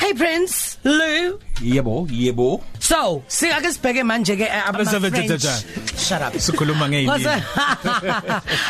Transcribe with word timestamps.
Hey 0.00 0.14
Prince, 0.14 0.78
Lou. 0.82 1.38
Yebo, 1.62 2.08
yebo. 2.10 2.60
So, 2.78 3.22
singake 3.28 3.72
sibheke 3.72 4.02
manje 4.04 4.36
ke 4.36 4.42
eh, 4.48 4.68
ama 4.68 4.78
French. 5.10 5.42
Shut 5.98 6.22
up. 6.22 6.34
Sikhuluma 6.40 6.88
ngeindimi. 6.88 7.24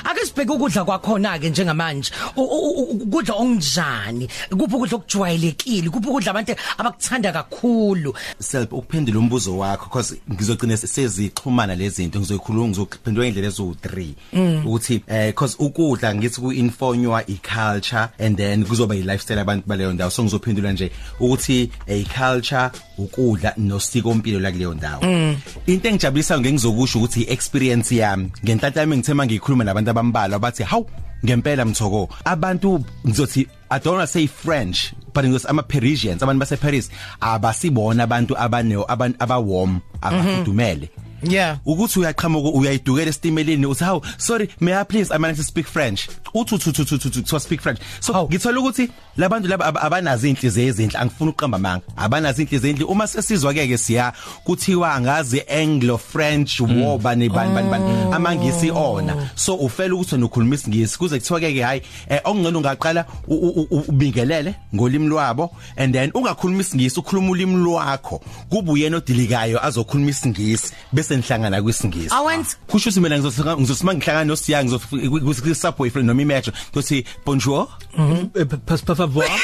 Ake 0.05 0.27
sibheke 0.27 0.53
ukudla 0.53 0.85
kwakhona 0.85 1.39
ke 1.39 1.51
njengamanje. 1.51 2.11
U- 2.37 2.43
u- 2.43 2.71
u- 2.83 3.01
Ukudla 3.03 3.35
ongjani? 3.35 4.29
Kuphi 4.51 4.75
ukudla 4.77 4.97
okujwayelekile? 4.97 5.91
Kuphi 5.91 6.09
ukudla 6.09 6.31
abantu 6.31 6.55
abakuthanda 6.79 7.33
kakhulu? 7.33 8.15
Self 8.39 8.73
ukuphendula 8.73 9.19
umbuzo 9.19 9.59
wakho 9.59 9.85
because 9.87 10.15
ngizogcina 10.33 10.77
sezixhumana 10.77 11.75
lezi 11.75 11.97
zinto 12.03 12.19
ngizoyikhuluma 12.21 12.69
ngizophendula 12.69 13.27
indlela 13.27 13.49
ezo 13.49 13.63
3 13.83 14.65
ukuthi 14.65 15.03
eh 15.07 15.27
because 15.27 15.57
ukudla 15.59 16.15
ngithi 16.15 16.41
ku 16.41 16.53
infonywa 16.53 17.23
i 17.29 17.39
culture 17.43 18.09
and 18.19 18.37
then 18.37 18.65
kuzoba 18.65 18.95
i 18.95 19.03
lifestyle 19.03 19.41
abantu 19.41 19.67
baleyo 19.69 19.93
ndawo 19.93 20.11
so 20.11 20.23
ngizophendula 20.23 20.73
nje 20.73 20.91
ukuthi 21.21 21.71
i 21.87 22.05
culture 22.05 22.71
ukudla 22.99 23.55
nosiko 23.57 24.13
impilo 24.13 24.41
la 24.41 24.51
kuleyo 24.51 24.75
ndawo. 24.75 25.03
Into 25.67 25.89
engijabulisa 25.89 26.41
ngengizokusho 26.41 26.99
ukuthi 26.99 27.23
i 27.23 27.33
experience 27.33 27.97
yami 27.97 28.31
ngenhlanhla 28.45 28.81
yami 28.81 28.97
ngithema 28.97 29.27
ngikhuluma 29.27 29.65
nabantu 29.65 29.91
abambalwa 29.91 30.39
bathi 30.39 30.63
hawu 30.63 30.87
ngempela 31.25 31.65
mthoko. 31.65 32.09
Abantu 32.25 32.85
ngizothi 33.07 33.47
I 33.71 33.79
don't 33.79 33.97
want 33.97 34.09
to 34.09 34.13
say 34.13 34.27
French 34.27 34.93
but 35.15 35.25
ngos 35.25 35.47
ama 35.47 35.63
Parisians 35.63 36.23
abantu 36.23 36.41
base 36.41 36.57
Paris 36.57 36.91
abasibona 37.21 38.03
abantu 38.03 38.35
abane 38.39 38.85
abantu 38.89 39.17
abawarm 39.19 39.81
abafudumele. 40.01 40.91
Yeah. 41.23 41.59
ukuthi 41.67 41.99
uyaqhamuka 42.01 42.49
uyayidukela 42.49 43.09
estimeleni 43.11 43.67
uthi 43.67 43.85
how 43.85 44.03
sorry 44.19 44.49
may 44.61 44.75
I 44.75 44.85
please 44.85 45.11
I 45.15 45.19
manage 45.19 45.37
to 45.39 45.43
speak 45.45 45.67
French. 45.67 46.09
Uthi 46.35 46.55
uthi 46.55 46.71
uthi 46.71 46.83
uthi 46.83 47.09
uthi 47.09 47.23
to 47.23 47.39
speak 47.41 47.61
French. 47.61 47.81
So 48.01 48.13
Hawu. 48.13 48.29
ngithola 48.29 48.61
ukuthi 48.61 48.89
labantu 49.17 49.49
laba 49.49 49.65
ab- 49.67 49.79
abanazo 49.79 50.27
inhliziyo 50.29 50.69
ezinhle 50.69 50.99
angifuni 50.99 51.31
uqamba 51.31 51.59
manga 51.59 51.83
abanazo 51.97 52.43
inhliziyo 52.43 52.71
ezinhle. 52.73 52.85
Uma 52.85 53.07
sesizwa 53.07 53.55
ke 53.55 53.67
ke 53.69 53.79
siya 53.79 54.13
kuthiwa 54.45 54.95
angazi 54.95 55.43
Anglo 55.49 55.99
French 55.99 56.61
war 56.61 56.99
bani 56.99 57.29
bani 57.29 57.55
bani 57.55 57.71
bani. 57.71 57.85
Amangisi 58.15 58.71
ona. 58.71 59.31
So 59.35 59.55
ufela 59.55 59.95
ukuthi 59.95 60.15
wena 60.15 60.27
ukhuluma 60.27 60.55
isingisi. 60.55 60.99
Kuze 60.99 61.19
kuthiwa 61.19 61.41
ke 61.41 61.53
ke 61.53 61.63
hayi 61.63 61.83
eh, 62.09 62.21
okungcono 62.25 62.59
ungaqala 62.59 63.05
u- 63.29 63.35
u- 63.35 63.67
u- 63.71 63.85
ubingelele 63.89 64.55
ngolimi 64.75 65.07
lwabo 65.09 65.51
and 65.77 65.95
then 65.95 66.11
ungakhuluma 66.15 66.61
isingisi 66.61 67.01
ukhuluma 67.01 67.31
ulimi 67.31 67.57
lwakho. 67.57 68.23
Kuba 68.49 68.73
uyena 68.73 68.97
odilikayo 68.97 69.65
azokhuluma 69.67 70.11
isingisi 70.11 70.73
bese 70.93 71.10
nihlangana 71.17 71.63
kwisingisi 71.63 72.15
Awenza 72.15 72.57
kusho 72.67 72.91
ukuthi 72.91 73.01
mina 73.01 73.19
ngizosima 73.19 73.57
ngizosima 73.57 73.95
ngihlangana 73.95 74.25
nosiyang 74.25 74.65
ngizofika 74.65 75.55
subway 75.55 75.91
friend 75.91 76.07
noma 76.09 76.23
imetro. 76.23 76.53
Ngizothi 76.73 77.05
bonjour. 77.27 77.69
Pas 78.67 78.83
pas 78.83 78.95
favor. 78.97 79.25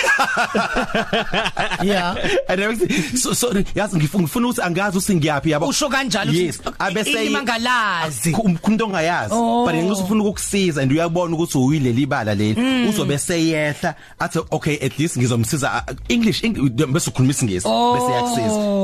Yeah. 1.83 2.15
and 2.49 2.61
then 2.61 2.71
ngithi, 2.77 3.19
so 3.19 3.33
sorry 3.33 3.65
yazi 3.75 3.97
ngifuna 3.97 4.23
ngifuna 4.23 4.47
ukuthi 4.49 4.63
angazi 4.63 4.99
usingiyapi 4.99 5.51
yabo? 5.51 5.67
Usho 5.69 5.89
kanjalo 5.89 6.33
yes. 6.33 6.61
ukuthi, 6.61 6.77
abese 6.79 7.11
ilimi 7.11 7.37
angalazi. 7.37 8.33
umuntu 8.33 8.85
ongayazi. 8.85 9.35
Oh. 9.35 9.65
but 9.67 9.75
ngizofuna 9.75 10.23
ukukusiza 10.25 10.83
and 10.83 10.93
uyabona 10.93 11.35
ukuthi 11.37 11.59
uyileli 11.59 12.07
bala 12.07 12.35
leli. 12.35 12.89
Uzobe 12.89 13.19
seyehla 13.19 13.95
athi 14.19 14.39
okay 14.51 14.79
at 14.87 14.99
least 14.99 15.17
ngizomsiza 15.19 15.83
uh, 15.89 15.95
English 16.09 16.43
Eng- 16.45 16.87
bese 16.93 17.11
ukhuluma 17.11 17.31
isingisi. 17.31 17.69
Bese 17.69 18.13
yakusiza 18.13 18.77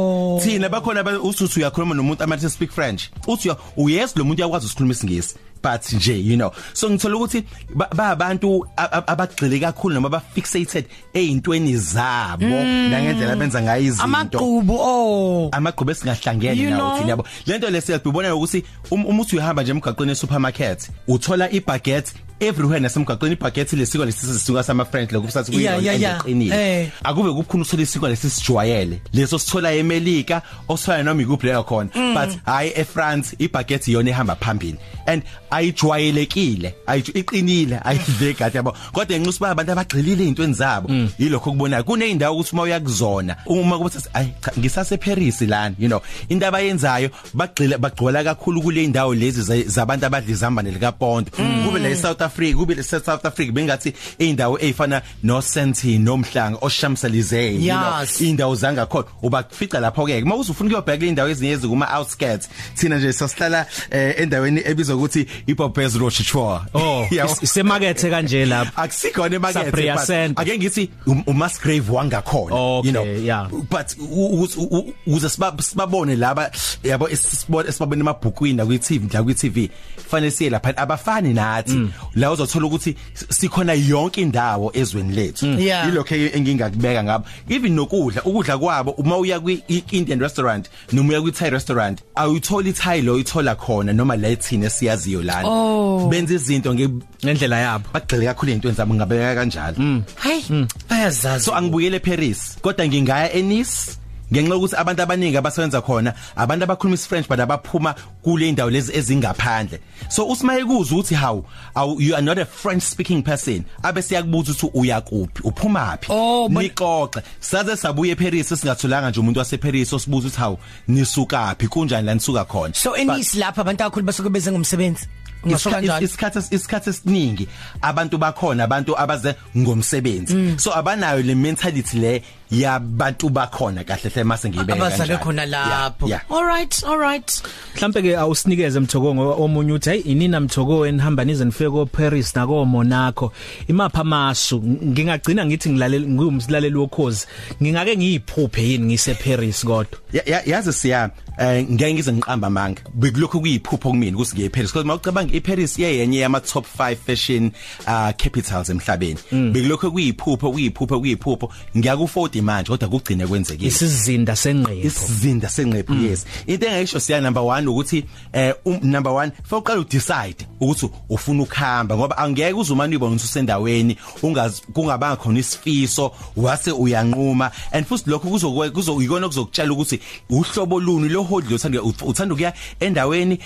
thina 0.43 0.69
bakhona 0.69 1.01
aba- 1.01 1.21
usuthi 1.21 1.61
uyakhuluma 1.61 1.95
nomuntu 1.95 2.25
amathi 2.25 2.51
speak 2.51 2.72
French 2.75 3.03
uthi 3.29 3.51
uyes 3.77 4.17
lo 4.17 4.25
muntu 4.25 4.43
uyakwazi 4.43 4.67
ukukhuluma 4.67 4.93
isingisi. 4.93 5.35
But 5.63 5.83
nje 5.93 6.19
you 6.25 6.37
know. 6.37 6.51
So 6.75 6.91
ngithola 6.91 7.17
ukuthi 7.17 7.45
ba 7.75 7.87
ba 7.95 8.09
abantu 8.17 8.67
a- 8.77 8.91
a- 8.99 9.07
abagxile 9.07 9.61
kakhulu 9.61 9.95
noma 9.95 10.09
ba 10.09 10.21
fixated 10.35 10.87
ezintweni 11.15 11.77
zabo 11.77 12.47
nangendlela 12.91 13.37
benza 13.37 13.63
ngayo 13.63 13.83
izinto. 13.83 14.03
Amaqhubu 14.05 14.75
oh. 14.81 15.49
amagqobo 15.53 15.93
esingahlangene 15.93 16.57
You 16.63 16.71
nawo 16.71 16.99
thina 16.99 17.11
yabo. 17.11 17.25
Lento 17.47 17.71
lesiyabona 17.71 18.35
ukuthi 18.35 18.65
um- 18.91 19.07
uma 19.07 19.23
uthi 19.23 19.37
uhamba 19.39 19.63
nje 19.63 19.71
emgaqweni 19.73 20.17
supermarket 20.17 20.91
uthola 21.09 21.47
ibaguette 21.51 22.13
everywhere 22.43 22.81
nasemgaqweni 22.81 23.35
ibaguette 23.35 23.77
lesiko 23.77 24.05
lesisuka 24.05 24.63
sama 24.63 24.85
friends 24.85 25.13
lokusathi 25.13 25.63
Yeah, 25.63 25.85
yeah, 25.85 26.01
yeah. 26.01 26.21
Eh. 26.53 26.89
akube 27.05 27.33
kukhona 27.33 27.63
uthola 27.63 27.83
isiko 27.83 28.09
lesisijwayele 28.09 29.01
leso 29.13 29.39
sithola 29.39 29.73
eMelika 29.75 30.43
osifana 30.69 31.03
noma 31.03 31.23
ikuphi 31.23 31.47
leyo 31.47 31.63
khona 31.65 31.91
Mm. 31.95 32.15
but 32.15 32.39
hayi 32.47 32.73
eFrance 32.75 33.37
ibaguette 33.39 33.91
iyona 33.91 34.11
ehamba 34.11 34.37
phambili 34.37 34.77
and 35.07 35.23
ayijwayelekile 35.51 36.75
ayiju 36.87 37.13
iqinile 37.15 37.81
ayivegati 37.85 38.57
yabo 38.57 38.77
kodwa 38.93 39.17
enxusa 39.17 39.41
ba 39.41 39.51
abantu 39.51 39.73
abagxilile 39.73 40.23
ezintweni 40.23 40.55
zabo 40.55 40.89
Mm. 40.89 41.09
yilokho 41.19 41.51
kubonayo 41.51 41.85
kuneyindawo 41.85 42.37
ukuthi 42.37 42.51
uma 42.53 42.63
uyakuzona 42.63 43.37
uma 43.47 43.79
kuba 43.79 43.91
sathi 43.91 44.09
ay 44.15 44.27
cha 44.45 44.53
ngisase 44.59 44.97
Paris 44.97 45.41
lana 45.41 45.75
you 45.79 45.89
know 45.89 46.01
into 46.29 46.47
abayenzayo 46.47 47.11
bagxila 47.35 47.79
bagcwala 47.79 48.25
kakhulu 48.25 48.63
kule 48.63 48.85
indawo 48.85 49.15
lezi 49.15 49.43
za- 49.43 49.63
zabantu 49.63 50.07
abadla 50.07 50.31
izambane 50.33 50.71
lika 50.71 50.93
Pond 50.93 51.31
Mm. 51.39 51.65
kube 51.67 51.79
la 51.81 51.89
eSouth 51.89 52.23
Africa 52.33 52.57
kube 52.57 52.75
la 52.75 52.83
South 52.83 53.25
Africa 53.25 53.53
bengathi 53.53 53.93
indawo 54.19 54.59
ezifana 54.61 55.03
no 55.23 55.41
Senti 55.43 55.99
nomhlanga 55.99 56.59
oShamselize 56.61 57.55
you 57.55 57.73
know 57.73 58.01
Yes. 58.01 58.21
indawo 58.21 58.55
zangakhona 58.55 59.05
ubafica 59.23 59.81
lapho 59.81 60.07
ke 60.07 60.23
uma 60.23 60.37
uzufuna 60.37 60.69
ukuyobheka 60.71 61.07
indawo 61.07 61.29
ezinye 61.29 61.53
ezikuma 61.53 61.87
outskirts 61.99 62.49
thina 62.75 62.99
nje 62.99 63.13
sasihlala 63.13 63.67
eh, 63.91 64.15
endaweni 64.19 64.61
ebizwa 64.65 64.97
ukuthi 64.97 65.27
iPopez 65.47 65.95
Rochechwa 65.97 66.67
Oh, 66.75 67.07
Yabo. 67.11 67.33
is- 67.33 67.43
isemakethe 67.43 68.11
kanje 68.11 68.47
lapha. 68.47 68.83
akusikhona 68.83 69.37
emakethe 69.37 69.65
Sabria 69.65 69.95
but 69.97 70.07
Center. 70.07 70.43
ake 70.43 70.59
ngithi 70.59 70.91
um- 71.07 71.23
uMusgrave 71.27 71.93
wangakhona 71.93 72.55
Okay, 72.57 72.89
you 72.89 72.93
know 72.93 73.05
yeah. 73.05 73.49
but 73.71 73.97
u- 73.99 74.43
u- 74.43 74.67
u- 74.77 74.95
uze 75.07 75.29
siba- 75.29 75.63
sibabone 75.63 76.17
laba 76.17 76.51
yabo 76.85 77.09
esibone 77.09 77.69
esibabone 77.69 78.01
emabhukwini 78.01 78.57
na 78.57 78.67
kwi-TV 78.67 79.13
la 79.15 79.23
kwi-TV 79.23 79.71
fanele 80.11 80.31
siye 80.31 80.51
lapha 80.51 80.77
abafani 80.77 81.35
nathi 81.35 81.73
Mm. 81.73 81.91
La 82.23 82.33
uzothola 82.33 82.67
ukuthi 82.67 82.97
sikhona 83.29 83.73
yonke 83.75 84.21
indawo 84.23 84.71
ezweni 84.75 85.13
lethu 85.15 85.47
Yeah. 85.59 85.87
yilokho 85.89 86.15
engingakubeka 86.15 87.05
ngabo 87.05 87.25
even 87.49 87.73
nokudla 87.75 88.23
ukudla 88.25 88.59
kwabo 88.59 88.91
uma 88.91 89.17
uya 89.19 89.41
kwi-Indian 89.41 90.21
restaurant 90.21 90.71
noma 90.93 91.09
uya 91.11 91.21
kwi-Thai 91.23 91.51
restaurant 91.51 91.99
awuyithola 92.15 92.69
iThai 92.69 93.03
lo 93.03 93.15
uyithola 93.15 93.55
khona 93.55 93.93
noma 93.93 94.17
la 94.17 94.29
ethina 94.29 94.71
siyaziyo 94.71 95.23
lana 95.23 95.49
Oh. 95.49 96.09
benza 96.09 96.35
izinto 96.35 96.75
nge 96.75 96.89
ngendlela 97.25 97.59
yabo. 97.61 97.85
bagxile 97.93 98.25
kakhulu 98.27 98.51
ezintweni 98.53 98.77
zabo 98.77 98.95
ngabeka 98.95 99.35
kanjalo 99.35 99.77
Hayi, 100.17 100.67
bayazazi. 100.91 101.45
so 101.45 101.55
angibuyele 101.55 101.97
eParis 101.97 102.57
kodwa 102.63 102.87
ngingaya 102.89 103.33
eNice 103.33 103.99
ngenxa 104.33 104.57
ukuthi 104.57 104.77
abantu 104.77 105.03
abaningi 105.03 105.37
abasebenza 105.37 105.81
khona 105.83 106.15
abantu 106.37 106.65
abakhuluma 106.65 106.95
isFrench 106.95 107.29
but 107.29 107.39
abaphuma 107.41 107.95
kule 108.23 108.49
indawo 108.49 108.71
lezi 108.71 108.93
ezingaphandle. 108.97 109.79
So 110.09 110.27
usimaye 110.29 110.65
kuza 110.65 110.95
ukuthi 110.95 111.15
how 111.15 111.45
aw- 111.77 112.01
you 112.01 112.15
are 112.15 112.23
not 112.23 112.39
a 112.39 112.45
French 112.45 112.83
speaking 112.83 113.23
person. 113.23 113.65
Abe 113.83 114.03
siyakubuza 114.03 114.53
ukuthi 114.53 114.71
uyakuphi 114.75 115.43
uphumaphi 115.45 116.07
Oh, 116.11 116.49
but- 116.49 116.63
nixoxe. 116.63 117.23
Saze 117.41 117.77
sabuye 117.77 118.13
eParis 118.13 118.49
singatholanga 118.49 119.11
nje 119.11 119.21
umuntu 119.21 119.39
waseParis 119.39 119.93
osibuza 119.93 120.29
ukuthi 120.29 120.41
how 120.41 120.59
nisukaphi 120.89 121.69
kunjani 121.69 122.07
la 122.07 122.15
nisuka 122.15 122.45
khona? 122.45 122.75
So 122.75 122.91
But- 122.91 123.01
enisi 123.01 123.39
lapha 123.39 123.61
abantu 123.61 123.83
akakhulu 123.85 124.07
basuke 124.07 124.29
beze 124.31 124.51
ngomsebenzi. 124.53 125.07
Ngisho 125.47 125.71
Isikha- 125.71 125.73
kanjalo. 125.73 126.05
isikhathi 126.05 126.55
isikhathi 126.55 126.91
esiningi 126.91 127.49
abantu 127.83 128.19
bakhona 128.19 128.65
abantu 128.65 128.95
abaze 128.99 129.35
ngomsebenzi. 129.57 130.35
Mm. 130.35 130.59
so 130.59 130.71
abanayo 130.71 131.23
le 131.23 131.35
mentality 131.35 131.99
le 131.99 132.23
yabantu 132.53 133.29
bakhona 133.29 133.85
kahle 133.85 134.11
hle 134.11 134.25
mase 134.25 134.49
ngiyibeka 134.51 134.73
Abazale 134.79 134.99
kanjalo. 134.99 135.19
khona 135.25 135.43
Yeah, 135.43 135.59
lapho. 135.59 136.09
yeah. 136.09 136.21
All 136.31 136.45
right, 136.45 136.85
all 136.85 136.99
right. 136.99 137.43
Mhlambe 137.77 138.03
ke 138.03 138.17
awusinikeze 138.17 138.81
mthoko 138.81 139.15
ngo- 139.15 139.41
omunye 139.43 139.73
uthi 139.73 139.91
hey 139.91 140.01
inina 140.01 140.41
mthoko 140.41 140.87
enihamba 140.87 141.25
nize 141.25 141.45
nifike 141.45 141.71
ko 141.71 141.87
Paris 141.87 142.37
na 142.37 142.47
ko 142.47 142.65
Monaco 142.65 143.33
imapha 143.69 144.01
amasu 144.01 144.63
ngingagcina 144.63 145.47
ngithi 145.47 145.71
ngilalela 145.71 146.07
ngumsilaleli 146.09 146.77
wokhozi 146.77 147.27
ngingake 147.63 147.97
ngiyiphuphe 147.97 148.63
yini 148.63 148.85
ngise 148.87 149.15
Paris 149.15 149.65
kodwa 149.65 149.99
Ya- 150.13 150.23
ya- 150.27 150.43
yazi 150.47 150.73
siya 150.73 151.11
eh 151.39 151.67
ngeke 151.71 151.95
ngize 151.95 152.13
ngiqamba 152.13 152.51
manga 152.51 152.83
bekulokho 152.95 153.41
kuyiphupho 153.41 153.91
kumina 153.91 154.17
ukuthi 154.17 154.35
ngiye 154.35 154.47
eParis 154.47 154.73
because 154.73 154.87
mawucabanga 154.87 155.35
iParis 155.35 155.79
iyenye 155.79 156.19
yama 156.19 156.41
top 156.41 156.67
5 156.79 156.97
fashion 156.97 157.53
uh 157.87 158.13
capitals 158.17 158.69
emhlabeni. 158.71 159.19
Mm. 159.33 159.53
bekulokho 159.53 159.91
kuyiphupho 159.91 160.53
kuyiphupho 160.53 161.01
kuyiphupho. 161.01 161.53
Ngiyaku 161.77 162.05
40 162.05 162.43
manje 162.43 162.69
kodwa 162.69 162.89
kugcine 162.89 163.27
kwenzekile. 163.27 163.69
Isizinda 163.69 164.37
senqepho 164.37 164.87
isizinda 164.87 165.49
senqephu 165.49 165.95
yes. 165.95 166.27
Into 166.47 166.67
engayisho 166.67 167.01
siya 167.01 167.21
number 167.21 167.43
1 167.43 167.69
ukuthi 167.69 168.05
eh 168.33 168.55
um, 168.65 168.79
number 168.83 169.13
1 169.13 169.31
fawuqala 169.43 169.81
udecide 169.81 170.47
ukuthi 170.61 170.91
ufuna 171.09 171.43
ukuhamba 171.43 171.97
ngoba 171.97 172.19
angeke 172.19 172.53
uzumane 172.53 172.91
uyibone 172.91 173.15
ukuthi 173.15 173.25
usendaweni 173.27 173.97
ungazi 174.23 174.63
kungabanga 174.73 175.17
khona 175.17 175.39
isifiso 175.39 176.13
wase 176.37 176.73
uyanquma. 176.73 177.51
And 177.73 177.87
futhi 177.87 178.11
lokho 178.11 178.29
kuzokwe 178.29 178.71
kuzokuyikona 178.71 179.29
kuzokutshela 179.29 179.73
ukuthi 179.73 180.01
uhlobo 180.31 180.81
luni 180.81 181.09
lo 181.09 181.22
hodlo 181.23 181.57
uthanda 181.57 181.83
uthanda 181.83 182.35
ukuya 182.35 182.53
endaweni 182.81 183.39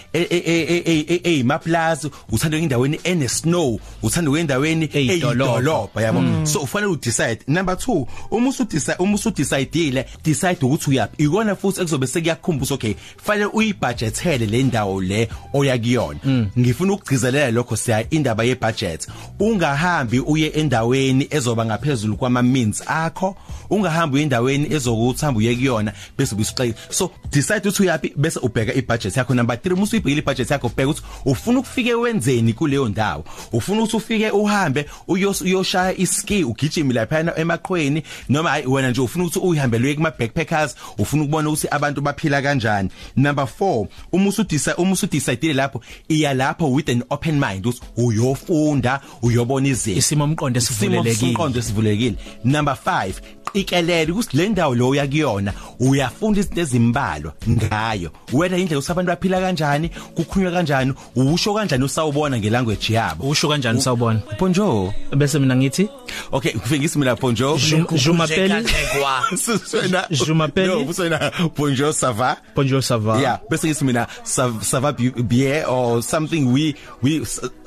eyimaplaza 1.24 2.10
uthanda 2.32 2.56
endaweni 2.56 3.00
ene 3.04 3.28
snow 3.28 3.80
uthanda 4.02 4.30
ukuya 4.30 4.40
endaweni 4.40 4.88
eyidolobha. 4.92 6.02
yabo? 6.02 6.46
So 6.46 6.60
ufanele 6.60 6.92
u 6.92 6.96
decide 6.96 7.38
number 7.46 7.74
2 7.74 8.06
uma 8.30 8.48
usudecide 8.48 8.96
uma 8.98 9.14
usudecide 9.14 10.04
decide 10.24 10.58
ukuthi 10.62 10.90
uyapi 10.90 11.24
ikona 11.24 11.56
futhi 11.56 11.80
ekuzobe 11.80 12.06
sekuyakhumbuza 12.06 12.74
okay 12.74 12.94
fanele 13.24 13.50
uyibudgethele 13.52 14.46
le 14.46 14.62
ndawo 14.62 15.00
le 15.00 15.28
oya 15.52 15.78
kuyona. 15.78 16.20
Ngifuna 16.58 16.92
ukugcizelela 16.92 17.50
lokho 17.50 17.76
siya 17.76 18.10
indaba 18.10 18.44
ye 18.44 18.54
budget 18.54 19.08
ungahambi 19.40 20.20
uye 20.20 20.48
endaweni 20.48 21.28
ezoba 21.30 21.64
ngaphezulu 21.64 22.16
kwama 22.16 22.42
means 22.42 22.82
akho 22.86 23.36
ungahambi 23.70 24.22
endaweni 24.22 24.74
ezokuthamba 24.74 25.38
uye 25.38 25.54
kuyona 25.54 25.92
bese 26.18 26.34
ubusixeke 26.34 26.74
so 26.90 27.10
decide 27.30 27.65
ukuthi 27.68 27.82
uyapi 27.82 28.12
bese 28.16 28.38
ubheka 28.38 28.74
ibudget 28.74 29.16
yakho. 29.16 29.34
Number 29.34 29.56
3 29.56 29.76
musu 29.76 29.96
uyibhekile 29.96 30.18
ibudget 30.18 30.50
yakho 30.50 30.66
ubheka 30.66 30.90
ukuthi 30.90 31.02
ufuna 31.24 31.58
ukufike 31.58 31.94
wenzeni 31.94 32.52
kuleyo 32.52 32.88
ndawo? 32.88 33.24
Ufuna 33.52 33.82
ukuthi 33.82 33.96
ufike 33.96 34.30
uhambe 34.30 34.86
uyoshaya 35.08 35.98
iski 35.98 36.44
ugijime 36.44 36.94
lapha 36.94 37.36
emaqhweni? 37.36 38.02
Noma 38.28 38.50
hayi 38.50 38.66
wena 38.66 38.90
nje 38.90 39.00
ufuna 39.00 39.24
ukuthi 39.24 39.38
uyihambele 39.38 39.94
kuma 39.94 40.10
backpackers 40.10 40.76
ufuna 40.98 41.22
ukubona 41.22 41.48
ukuthi 41.48 41.68
abantu 41.70 42.00
baphila 42.00 42.42
kanjani? 42.42 42.90
Number 43.16 43.48
4 43.60 43.86
uma 44.12 44.28
usudecide 44.28 44.74
uma 44.76 44.92
usudecide 44.92 45.52
lapho 45.52 45.82
iya 46.08 46.34
lapho 46.34 46.72
with 46.72 46.88
an 46.88 47.02
open 47.10 47.40
mind 47.40 47.66
ukuthi 47.66 47.80
uyofunda 47.96 49.00
uyobona 49.22 49.68
izinto. 49.68 49.98
Isimo 49.98 50.24
umqondo 50.24 50.58
esivulelekile. 50.58 51.12
Isimo 51.12 51.30
umqondo 51.30 51.58
esivulekile 51.58 52.16
number 52.44 52.76
5 52.86 53.12
qikelele 53.60 54.12
ukuthi 54.12 54.36
le 54.36 54.48
ndawo 54.48 54.74
lo 54.74 54.94
yakuyona 54.94 55.52
uyafunda 55.80 56.40
izinto 56.40 56.60
ezimbalwa 56.60 57.32
ngayo. 57.50 58.10
Wena 58.32 58.56
indlela 58.56 58.78
usabantu 58.78 59.08
baphila 59.10 59.40
kanjani 59.40 59.88
kukhulunywa 59.88 60.52
kanjani 60.52 60.92
usho 61.16 61.54
kanjani 61.54 61.84
usawubona 61.84 62.38
ngelanguage 62.38 62.92
yabo? 62.94 63.28
Usho 63.28 63.48
kanjani 63.48 63.78
usawubona? 63.78 64.20
Bonjour 64.38 64.92
bese 65.16 65.38
mina 65.38 65.56
ngithi? 65.56 65.88
Okay 66.32 66.52
ngifingisi 66.54 66.98
mina 66.98 67.14
bonjour 67.14 67.58
je 67.58 68.10
m'appelle 68.12 68.64
Suswena 69.36 70.06
Je 70.10 70.32
m'appelle 70.32 70.66
No, 70.68 70.80
uswena 70.84 71.30
bonjour 71.56 71.92
ça 71.92 72.12
va 72.12 72.36
bonjour 72.54 72.80
ça 72.82 72.98
va 72.98 73.18
Yeah, 73.20 73.40
bese 73.50 73.64
ngithi 73.66 73.84
mina 73.84 74.06
ça 74.24 74.50
ça 74.62 74.80
va 74.80 74.92
bien 74.92 75.64
or 75.68 76.02
something 76.02 76.52
we 76.52 76.74
we 77.02 77.20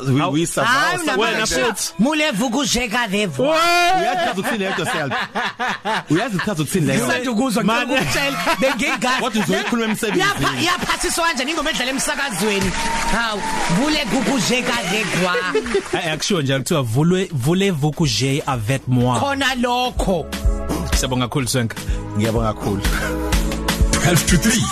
we, 0.08 0.22
we 0.32 0.46
ça 0.46 0.62
va 0.62 0.68
hayi 0.68 0.96
or 0.96 1.00
something 1.00 1.22
wena 1.22 1.40
like 1.40 1.50
that. 1.50 1.76
futhi. 1.78 1.94
mulevu 2.00 2.50
kujeka 2.50 3.08
levu 3.08 3.44
uyachaza 3.44 4.32
ukuthini 4.32 4.58
leyo 4.58 4.76
self 4.86 5.14
uyazi 6.10 6.36
uchaza 6.38 6.64
ukuthini 6.64 6.86
leyo? 6.88 7.06
Ngisanda 7.06 7.32
ukuzwa 7.32 7.64
Mane. 7.64 7.86
ngikutshela 7.96 8.38
bengingazi 8.60 9.22
Kodwa 9.22 9.44
uzoyikhuluma 9.44 9.88
emsebenzini. 9.88 10.24
Yapha- 10.30 10.64
yaphathiswa 10.66 11.24
kanjani 11.26 11.52
ingoma 11.52 11.70
edlala 11.70 11.92
emsakazweni. 11.92 12.72
Hawu 13.12 13.42
bule 13.80 14.06
kukujeka 14.06 14.74
legwa 14.92 15.36
akusho 16.14 16.42
nje 16.42 16.58
kuthiwa 16.58 16.82
vule 16.82 17.30
voulez-vous 17.34 17.92
coucher 17.96 18.42
avec 18.48 18.82
moi. 18.88 19.20
Khona 19.20 19.56
lokho. 19.56 20.26
Siyabonga 20.96 21.28
kakhulu 21.28 21.48
Swenka 21.48 21.76
ngiyabonga 22.18 22.54
kakhulu. 22.54 22.82
12 23.92 24.26
to 24.26 24.36
3 24.38 24.64